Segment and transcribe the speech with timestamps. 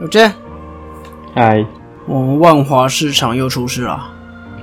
[0.00, 0.32] 有见，
[1.34, 1.62] 嗨，
[2.06, 4.10] 我们万华市场又出事了。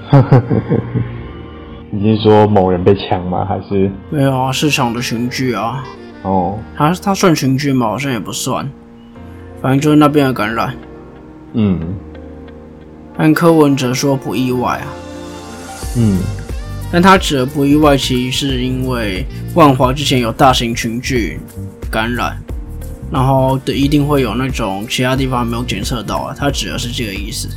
[1.91, 3.45] 你是说某人被抢吗？
[3.45, 3.91] 还是？
[4.09, 5.83] 没有啊，市场的群聚啊，
[6.23, 7.85] 哦，他他算群聚吗？
[7.85, 8.67] 好像也不算，
[9.61, 10.73] 反正就是那边的感染。
[11.53, 11.79] 嗯。
[13.15, 14.87] 但柯文哲说不意外啊，
[15.97, 16.17] 嗯。
[16.91, 19.23] 但他指的不意外，其实是因为
[19.53, 21.39] 万华之前有大型群聚
[21.91, 22.35] 感染，
[23.09, 27.47] 然后的一定会有那种其他地方没有检测到啊，他指的是这个意思。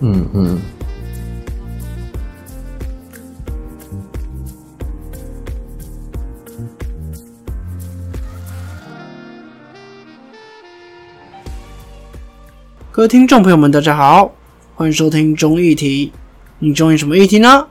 [0.00, 0.58] 嗯嗯，
[12.90, 14.32] 各位听众朋友们，大家好，
[14.74, 16.12] 欢迎收听中议题。
[16.58, 17.66] 你中意什么议题呢？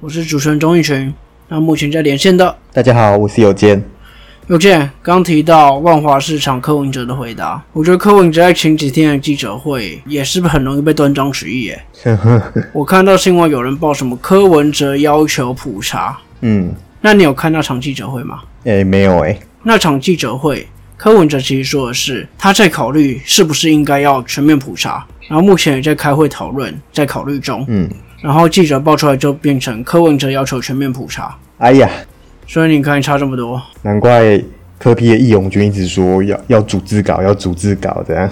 [0.00, 1.14] 我是主持人钟义群。
[1.48, 3.93] 那目前在连线的大家好，我是有健。
[4.48, 11.64] 有见，刚提到万华市场柯文哲的回答，我觉得柯文哲在前几天的记者会也是很容易被断章取义。
[11.64, 11.82] 耶。
[12.74, 18.42] 我看到新闻有人报什么柯文哲要求普查，嗯，那你有看那场记者会吗？
[18.64, 27.64] 诶、没有诶、那场记者会，柯文哲其实说的是他在考虑是不是应该要全面普查，然后目前也在开会讨论，在考虑中。
[27.68, 27.88] 嗯，
[28.20, 31.88] 然后记者爆出来就变成柯文哲要求全面普查，哎呀，
[32.46, 33.60] 所以你看差这么多。
[33.82, 34.40] 难怪
[34.78, 38.30] 科批的义勇军一直说要要组织稿，要组织稿这样。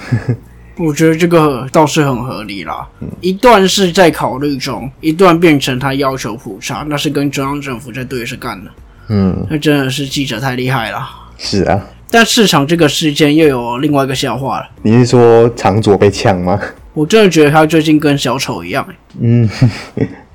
[0.79, 2.89] 我觉得这个倒是很合理啦。
[3.21, 8.71] 一段是在考虑中，一段变成他要求普查，那是跟中央政府在对着干的。
[9.09, 11.09] 嗯，那真的是记者太厉害了。
[11.37, 14.67] 是啊，但市场这个事件又有另外一个笑话了。
[14.83, 16.59] 你是说长左被呛吗？
[16.95, 19.49] 我真的觉得他最近跟小丑一样、欸嗯，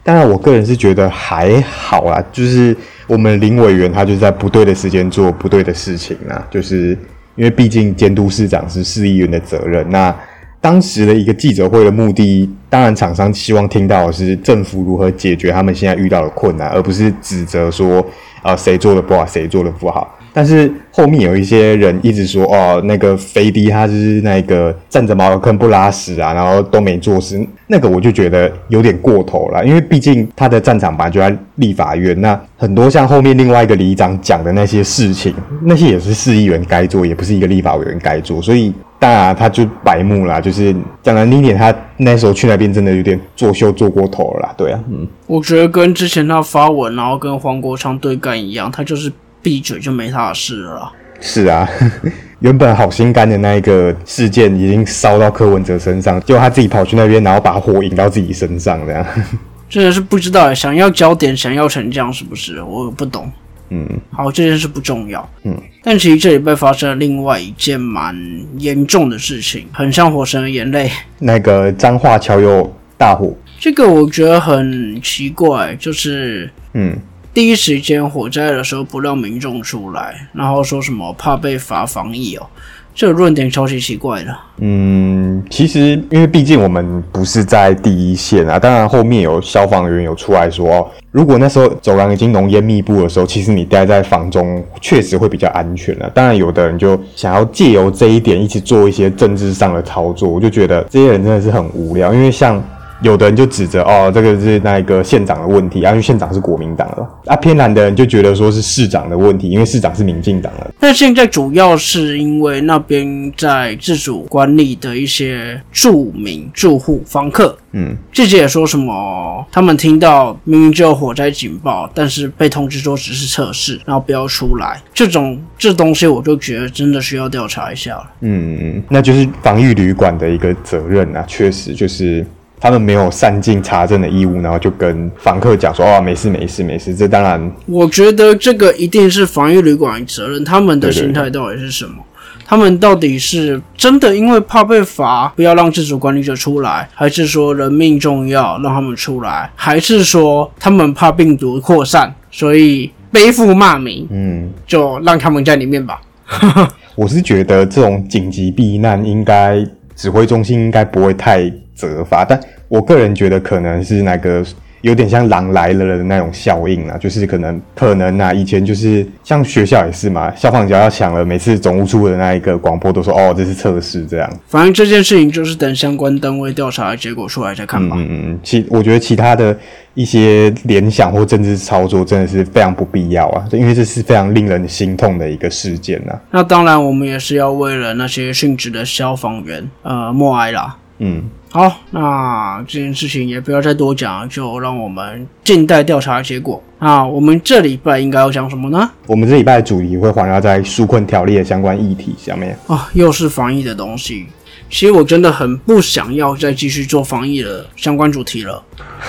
[0.08, 2.74] 当然，我个人是觉得还好啦，就是
[3.08, 6.98] 我们林委员他就是在不对的时间做不对的事情啦，就是
[7.36, 9.86] 因为毕竟监督市长是市议员的责任。
[9.90, 10.16] 那
[10.62, 18.02] 当时的一个记者会的目的，当然厂商希望听到的是政府如何解决他们现在遇到的困难，而不是指责说
[18.42, 20.18] 啊谁做的不好，谁做的不好。
[20.38, 35.34] 但是后面有一些人一直说哦，那个飞的他是那个站着茅坑不拉屎啊，然后都没做事，那个我就觉得有点过头了，因为毕竟他的战场本来就在立法院，那很多像后面另外一个里长讲的那些事情，
[35.64, 40.72] 那些也是市议员该做，也不是一个立法委员该做，所以当然他就白目啦，就是
[41.02, 49.12] 讲难听点，他那时候去那边真的有点作秀做过头了啦，对啊，嗯，我觉得跟之前他发文，然后跟黄国昌对干一样，他就是
[49.48, 50.92] 闭嘴就没他的事了。
[51.22, 51.66] 是啊，
[52.40, 59.06] 原本好心肝的那一个事件已经烧到柯文哲身上，结果他自己跑去那边，然后把火引到自己身上，这样。
[59.70, 62.62] 真的是不知道欸想要焦点，想要成这样是不是？
[62.62, 63.32] 我不懂。
[63.70, 65.30] 嗯好，这件事不重要。
[65.44, 68.14] 嗯，但其实这里被发生了另外一件蛮
[68.58, 70.90] 严重的事情，很像《火神的眼泪》。
[71.20, 76.96] 那个彰化桥有大火，这个我觉得很奇怪，就是嗯
[77.38, 82.48] 第一时间火灾的时候不让民众出来，然后说什么怕被罚防疫哦，
[82.96, 84.36] 这个论点超级奇怪的。
[84.58, 96.10] 嗯，其实因为毕竟我们不是在第一线啊，当然后面有消防员有出来说，哦如果那时候走廊已经浓烟密布的时候，其实你待在房中确实会比较安全了。
[96.10, 102.60] 当然，有的人就想要借由这一点一起做一些政治上的操作，我就觉得这些人真的是很无聊，因为像。
[103.02, 107.08] 有的人就指责哦，这个是那个县长的问题，啊，因为县长是国民党了。
[107.26, 110.72] 啊，偏蓝的人就觉得说是市长的问题，因为市长是民进党了。
[110.80, 128.12] 那现在主要是因为那边在自主管理的一些住民、住户、房客，嗯，自己也说什么，他们听到明明就有火灾警报，但是被通知说只是测试，然后不要出来，这种这东西我就觉得真的需要调查一下了。
[128.22, 132.26] 嗯，嗯，那就是防疫旅馆的一个责任啊，确实就是
[132.60, 142.04] 他们没有善尽查证的义务，然后就跟房客讲说哦，没事没事没事，这当然我觉得这个一定是防疫旅馆的责任，他们的心态到底是什么？
[142.50, 156.00] 他们到底是真的因为怕被罚，不要让自主管理者出来，还是说人命重要让他们出来，还是说他们怕病毒扩散，所以背负骂名，嗯，就让他们在里面吧？
[156.96, 159.62] 我是觉得这种紧急避难应该
[159.94, 162.38] 指挥中心应该不会太责罚，但
[162.68, 164.44] 我个人觉得可能是那个
[164.82, 174.32] 有点像狼来了的那种效应啊，就是可能可能啊，以前就是像学校也是嘛，消防只要响了，每次总务处的那一个广播都说哦，这是测试这样。
[174.48, 177.96] 反正这件事情就是等相关单位调查的结果出来再看吧。
[178.00, 179.58] 嗯嗯，其我觉得其他的
[179.96, 190.78] 一些联想或政治操作真的是非常不必要啊，因为这是非常令人心痛的一个事件呐、那当然，我们也是要为了那些殉职的消防员呃默哀啦。
[191.00, 196.62] 嗯，好，那这件事情也不要再多讲了，就让我们静待调查结果。
[196.80, 198.90] 那我们这礼拜应该要讲什么呢？
[199.06, 202.58] 我们这礼拜的主题会环绕在纾困条例的相关议题上面。
[202.68, 204.26] 啊，又是防疫的东西。
[204.70, 208.62] 其实我真的很不想要再继续做防疫的相关主题了，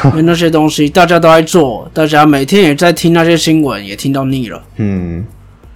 [0.05, 4.63] 因为那些东西大家都在做，大家每天也在听那些新闻，也听到腻了。
[4.77, 5.27] 嗯，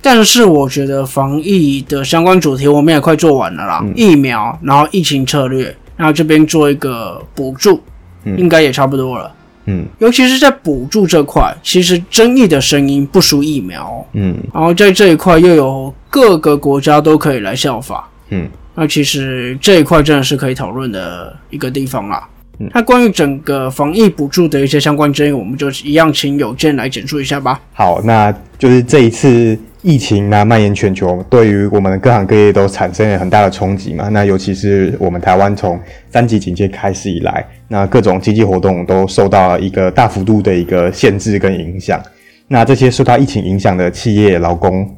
[0.01, 7.81] 但是我觉得防疫的相关主题我们也快做完了啦，疫苗，然后疫情策略，然后这边做一个补助，
[8.25, 9.33] 应该也差不多了。
[9.67, 22.29] 嗯，尤其是在补助这块，其实争议的声音不输疫苗哦、嗯然后在这一块又有各个国家都可以来效法，嗯，那其实这一块真的是可以讨论的一个地方啦。
[22.59, 27.61] 嗯那关于整个防疫补助的一些相关争议，我们就一样请有健来简述一下吧。
[27.73, 34.09] 好，那就是这一次疫情呢蔓延全球，对于我们各行各业都产生了很大的冲击嘛。
[34.11, 42.01] 那尤其是我们台湾从三级警戒开始以来，那各种经济活动都受到了一个大幅度的一个限制跟影响。
[42.47, 44.89] 那这些受到疫情影响的企业劳工，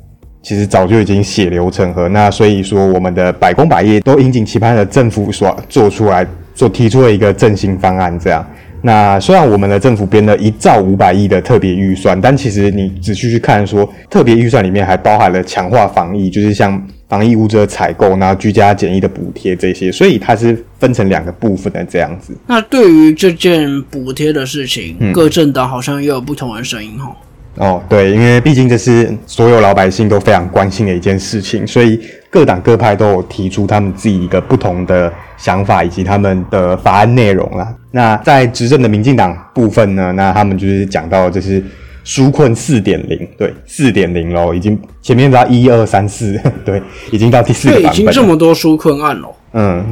[0.43, 2.07] 其实早就已经血流成河。
[2.11, 8.45] 那所以说，我们的百工百业都引颈期盼的政府所做出来，所提出了一个振兴方案，这样。
[8.87, 22.37] 那虽然我们的政府编了一兆五百亿的特别预算，但其实你仔细去看说，特别预算里面还包含了强化防疫，就是像防疫物资的采购，然后居家检疫的补贴这些，所以它是分成两个部分的这样子。
[22.47, 27.17] 那对于这件补贴的事情，嗯各政党好像也有不同的声音哈。
[27.57, 31.99] 哦，对，因为毕竟这是所有老百姓都非常关心的一件事情，所以
[32.29, 37.75] 各党各派都有提出他们自己一个不同的想法以及他们的法案内容啦。
[37.97, 41.65] 那在执政的民进党部分呢，那他们就是讲到就是
[42.05, 46.37] 纾困四点零，对，四点零喽，已经前面到一二三四，
[46.67, 46.83] 对，
[47.13, 48.13] 已经到第四个对，已版本了。
[48.13, 49.85] 经这么多纾困案了，嗯，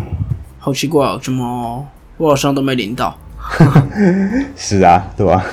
[0.58, 3.16] 好奇怪哦，怎么我好像都没领到？
[4.56, 5.44] 是啊，对吧？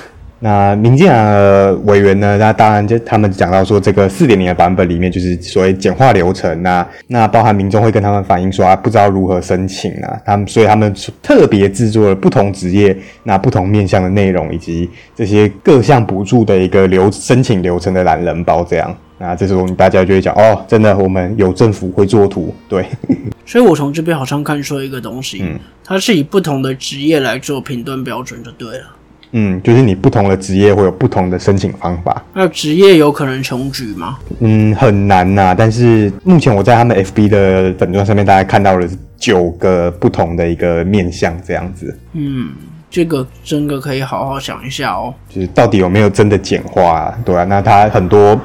[0.42, 2.38] 那民进党的委员呢？
[2.38, 18.96] 那当然就他们讲到说，这个四点零的版本里面就是所谓简化流程那那包含民众会跟他们反映说啊，不知道如何申请啊，他们所以他们特别制作了不同职业那不同面向的内容，以及这些各项补助的一个流申请流程的懒人包这样。
[19.18, 22.86] 那这时候大家就会讲哦，真的我们有政府会做图，对，
[23.44, 28.84] 所以我从这边好像看出了一个东西，嗯它是以不同的职业来做评断标准就对了。
[29.32, 32.22] 嗯，就是你不同的职业会有不同的申请方法。
[32.34, 34.18] 那职业有可能穷举吗？
[34.40, 42.48] 嗯，很难呐、但是目前我在他们 FB 的粉钻上面，大概看到了九个不同的一个面向，这样子，嗯
[42.90, 45.14] 这个真的可以好好想一下哦。
[45.28, 47.18] 就是到底有没有真的简化啊？
[47.24, 48.40] 对啊，那它很多，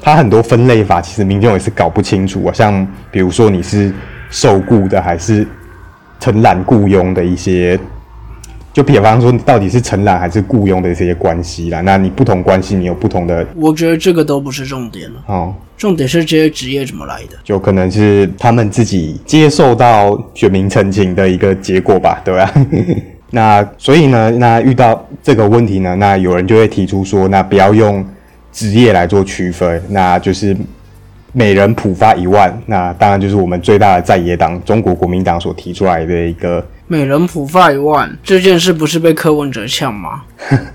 [0.00, 2.52] 它很多分类法，其实民众也是搞不清楚啊。
[2.54, 3.92] 像比如说你是
[4.30, 5.46] 受雇的还是
[6.18, 7.78] 承揽雇佣的一些，
[8.72, 11.80] 就比方说你到底是承揽还是雇佣的这些关系啦。
[11.82, 15.54] 那你不同关系，你有不同的我觉得这个都不是重点了，哦。
[15.76, 17.36] 重点是这些职业怎么来的。
[17.42, 22.54] 就可能是他们自己接受到选民陈情的一个结果吧，对吧、
[23.30, 28.04] 那所以呢，那遇到这个问题呢，那有人就会提出说，那不要用
[28.52, 30.56] 职业来做区分，那就是
[31.32, 32.56] 每人普发一万。
[32.66, 40.24] 那当然就是我们最大的在野党中国国民党所提出来的一个每人普发一万这件事不是被柯文哲呛吗？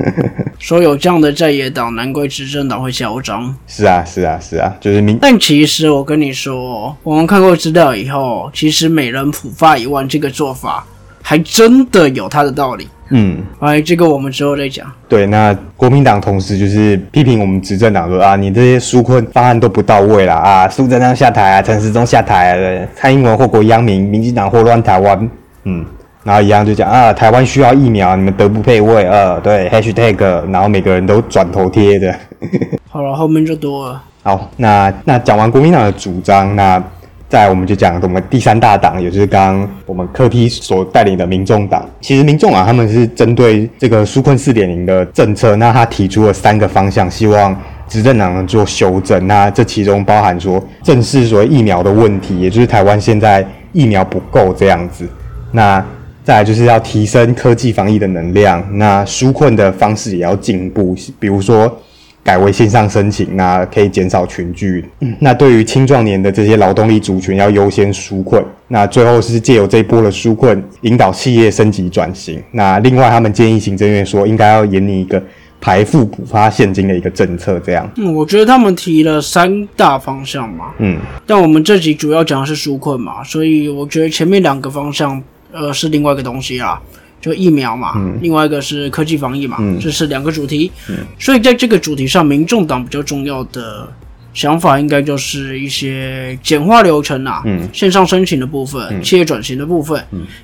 [0.57, 3.55] 说有这样的在野党，难怪执政党会嚣张。
[3.67, 10.83] 是啊，是啊，是啊，就是民但其实我跟你说，我们看过资料以后，其实每人普发一万这个做法，
[11.21, 12.87] 还真的有它的道理。
[13.11, 13.43] 嗯。
[13.59, 14.91] 哎，这个我们之后再讲。
[15.07, 25.29] 对，那国民党同时就是批评我们执政党说啊，你这些纾困方案都不到位啦啊，苏贞昌下台啊，陈时中下台啊，蔡英文祸国殃民，民进党祸乱台湾，
[25.65, 25.85] 嗯，
[26.27, 32.13] 然后一样就讲啊，台湾需要疫苗，你们德不配位，呃，对，hashtag，然后每个人都转头贴的。
[32.91, 34.03] 好了，后面就多了。
[34.23, 36.83] 好，那那讲完国民党的主张，那
[37.29, 41.85] 再我们就讲我们第三大党，也就是刚刚我们柯批所带领的民众党。
[42.01, 47.57] 其实民众啊他们是针对这个纾困四点零的政策，那他提出了三个方向，希望
[47.87, 49.25] 执政党能做修正。
[49.27, 55.07] 那这其中包含说正视所谓疫苗的问题，也就是台湾现在疫苗不够这样子。
[55.53, 55.81] 那
[56.27, 61.73] 再来就是要提升科技防疫的能量，那纾困的方式也要进步，比如说
[62.21, 64.83] 改为线上申请，那可以减少群聚。
[65.19, 68.43] 那对于青壮年的这些劳动力族群，要优先纾困。
[68.67, 72.43] 那最后是借由这一波的纾困，引导企业升级转型。
[72.51, 75.23] 那另外，他们建议行政院说，应该要研拟一个
[75.61, 77.89] 排付补发现金的一个政策，这样。
[77.95, 80.73] 嗯，我觉得他们提了三大方向嘛。
[80.79, 85.23] 嗯，但我们这集主要讲的是纾困嘛，所以我觉得前面两个方向。
[85.51, 86.81] 呃，是另外一个东西啊，
[87.21, 90.71] 就疫苗嘛，另外一个是科技防疫嘛，这是两个主题。
[91.17, 93.87] 所以在这个主题上，民众党比较重要的
[94.33, 99.99] 想法，应该就是一些简化流程啊，线上申请的部分、企业转型的部分，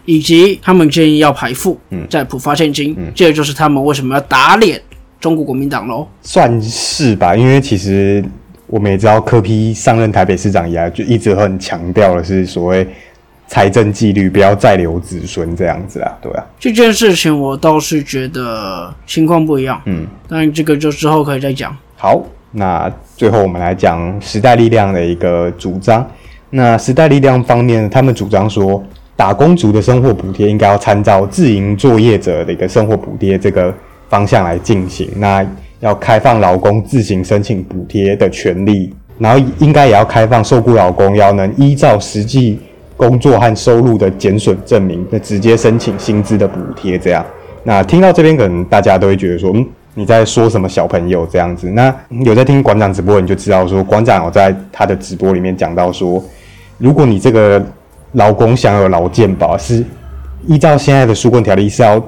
[0.05, 1.79] 以及他们建议要排付，
[2.09, 2.95] 再普发现金。
[3.13, 4.81] 这就是他们为什么要打脸
[5.19, 6.07] 中国国民党喽？
[6.21, 8.23] 算是吧，因为其实
[8.67, 12.87] 我们也知道，柯批上任台北市长以来，就一直很强调的是所谓。
[13.53, 16.43] 财政纪律不要再留子孙这样子啊，对啊。
[16.57, 21.77] 这件事情我倒是觉得情况不一样，嗯，但这个就之后可以再讲。
[21.95, 22.19] 好，
[22.51, 26.03] 那最后我们来讲时代力量的一个主张。
[26.49, 28.83] 那时代力量方面，他们主张说，
[29.15, 33.71] 打工族的生活补贴应该要参照自营作业者的一个生活补贴这个
[34.09, 35.07] 方向来进行。
[35.17, 35.45] 那
[35.79, 42.59] 要开放劳工自行申请补贴的权利，然后应该也要开放受雇劳工要能依照实际。
[43.07, 47.25] 工作和收入的减损证明，那直接申请薪资的补贴，这样。
[47.63, 51.69] 那听到这边，可能大家都会觉得说，嗯，你在说什么小朋友这样子？
[51.71, 56.23] 那有在听馆长直播，你就知道说，馆长有在他的直播里面讲到说，
[56.77, 57.61] 如果你这个
[58.13, 59.83] 劳工享有劳健保，是
[60.47, 62.01] 依照现在的纾困条例是要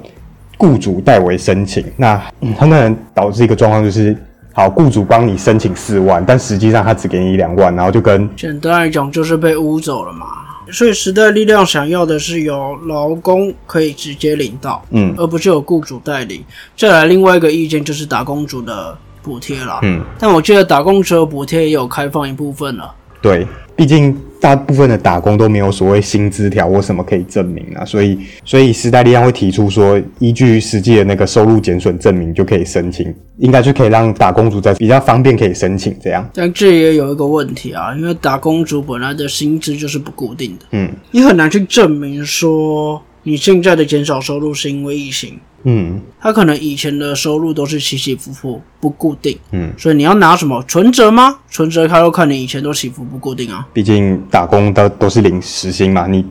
[0.57, 2.15] 雇主代为申请，那
[2.57, 4.15] 他可能导致一个状况就是，
[4.53, 10.25] 好，雇主帮你申请四万，但实际上他只给你两万，然后就跟简单来讲就是被污走了嘛。
[10.72, 16.43] 所以时代力量想要的是由劳工可以直接领到，嗯，而不是有雇主代理。
[16.75, 23.45] 再来另外一个意见就是打工族的补贴了，嗯，但我记得打工族的补贴也有开放一部分了，对。
[23.75, 36.29] 毕竟大部分的打工都没有所谓薪资条或什么可以证明啊，所以所以时代力量会提出说，依据实际的那个收入减损证明就可以申请，应该就可以让打工族在比较方便可以申请这样。
[36.34, 45.38] 但这也有一个问题啊，因为打工族本来的薪资就是不固定的，嗯，你很难去证明说你现在的减少收入是因为疫情。
[45.67, 51.39] 嗯，他可能以前的收入都是起起伏伏不固定，嗯，所以你要拿什么存折吗？
[51.50, 53.67] 存折他都看你以前都起伏不固定啊。
[53.74, 56.24] 毕竟打工的都是领时薪嘛，你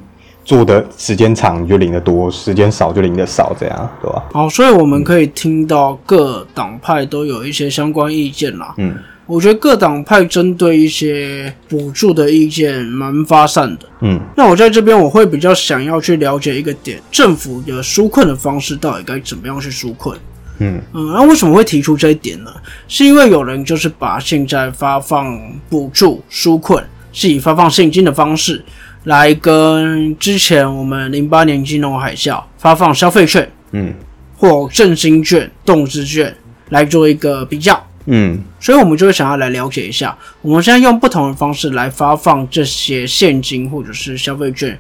[0.45, 4.25] 做的时间长你就领的多，时间少就领的少，这样对吧？
[4.33, 8.73] 好，所以我们可以听到各党派都有一些相关意见啦。
[8.79, 8.95] 嗯。
[9.26, 13.88] 我觉得各党派针对一些补助的意见蛮发散的。
[14.00, 20.19] 嗯，那我在这边我会比较想要去了解一个点，政府的纾困的方式到底该怎么样去纾困？
[20.59, 22.52] 嗯嗯，那为什么会提出这一点呢？
[22.87, 25.37] 是因为有人就是把现在发放
[25.69, 28.62] 补助纾困是以发放现金的方式
[29.04, 33.93] 来跟之前我们零八年金融海啸发放消费券，嗯，
[34.37, 36.37] 或振兴券、动资券
[36.69, 37.85] 来做一个比较。
[38.06, 44.78] 嗯，所以我们就会想要来了解一下，我们现在用不同的方式来发放这些现金或者是消费券，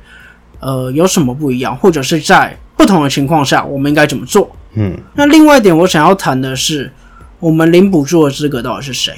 [0.60, 4.54] 呃，有什么不一样，或者是在不同的情况下，我们应该怎么做？
[4.74, 6.92] 嗯，那另外一点，我想要谈的是，
[7.40, 9.14] 我们领补助的资格到底是谁？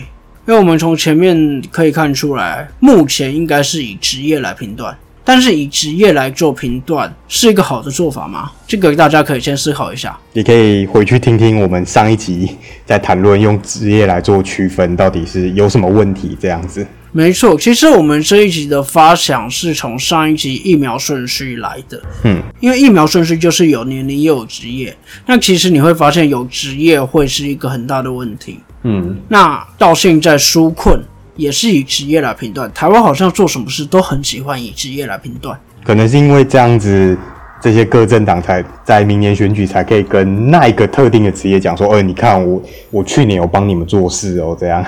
[0.46, 4.96] 因为我们从前面可以看出来，目前应该是以职业来评断。
[5.28, 8.52] 但是以职业来做评断是一个好的做法吗？
[8.64, 10.16] 这个大家可以先思考一下。
[10.33, 16.87] 你可以回去听听我们上一集在谈论用职业来做区分到底是有什么问题这样子。
[17.11, 22.00] 没错，其实我们这一集的发想是从上一集疫苗顺序来的。
[22.23, 28.61] 嗯，因为疫苗顺序就是有年龄又有职业，那其实你会发现有职业会是一个很大的问题。
[28.85, 31.02] 嗯，那到现在纾困。
[31.37, 37.16] 也是以职业来评断，台湾好像做什么事都很喜欢以职业来评断，可能是因为这样子，
[37.61, 44.85] 这些各政党才在明年选举才可以跟那一个特定的职业讲说，呃，你看我我去年有帮你们做事哦，这样。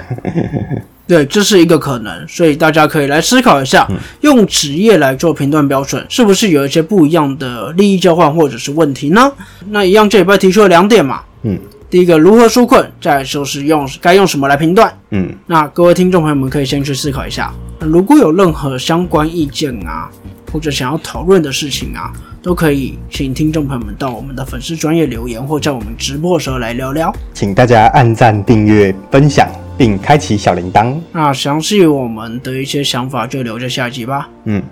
[1.07, 3.89] 对，这是一个可能，所以大家可以来思考一下，
[4.21, 9.33] 用职业来做评断标准，是不是有一些不一样的利益交换或者是问题呢？
[9.71, 11.59] 那一样这礼拜提出了两点嘛，嗯。
[11.91, 14.93] 第一个如何纾困，再就是用该用什么来评断。
[15.11, 17.51] 嗯，那各位听众朋友们可以先去思考一下。
[17.81, 20.11] 如果有任何相关意见啊，
[20.53, 27.11] 或者想要讨论的事情啊，都可以请听众朋友们到我们的粉丝专业留言，或在我们直播的时候来聊聊。
[27.33, 30.95] 请大家按赞、订阅、分享，并开启小铃铛。
[31.11, 34.29] 那详细我们的一些想法就留着下集吧。
[34.45, 34.63] 嗯，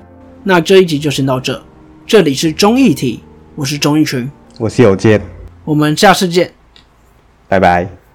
[0.44, 1.58] 那这一集就先到这。
[2.06, 3.20] 这里是中议题。
[3.54, 5.18] 我是综艺群，我是有健，
[5.64, 6.55] 我们下次见。
[7.48, 8.05] 拜拜。